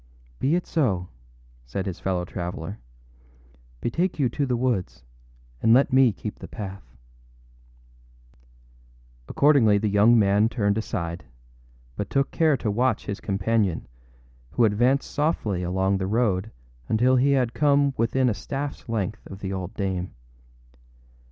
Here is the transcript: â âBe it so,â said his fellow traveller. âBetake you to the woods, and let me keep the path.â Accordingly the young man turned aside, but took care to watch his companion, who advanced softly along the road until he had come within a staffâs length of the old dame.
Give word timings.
â 0.41 0.47
âBe 0.51 0.57
it 0.57 0.65
so,â 0.65 1.07
said 1.63 1.85
his 1.85 1.99
fellow 1.99 2.25
traveller. 2.25 2.79
âBetake 3.83 4.17
you 4.17 4.29
to 4.29 4.47
the 4.47 4.57
woods, 4.57 5.03
and 5.61 5.75
let 5.75 5.93
me 5.93 6.11
keep 6.11 6.39
the 6.39 6.47
path.â 6.47 6.81
Accordingly 9.29 9.77
the 9.77 9.87
young 9.91 10.17
man 10.17 10.49
turned 10.49 10.79
aside, 10.79 11.23
but 11.95 12.09
took 12.09 12.31
care 12.31 12.57
to 12.57 12.71
watch 12.71 13.05
his 13.05 13.21
companion, 13.21 13.87
who 14.53 14.65
advanced 14.65 15.07
softly 15.11 15.61
along 15.61 15.99
the 15.99 16.07
road 16.07 16.49
until 16.89 17.17
he 17.17 17.33
had 17.33 17.53
come 17.53 17.93
within 17.95 18.27
a 18.27 18.31
staffâs 18.33 18.89
length 18.89 19.27
of 19.27 19.37
the 19.37 19.53
old 19.53 19.71
dame. 19.75 20.15